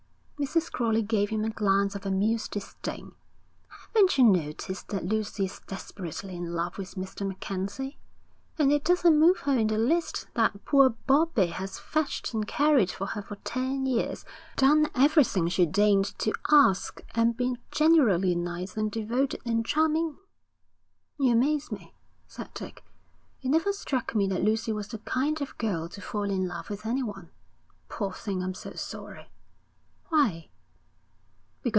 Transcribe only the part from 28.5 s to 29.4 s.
so sorry.'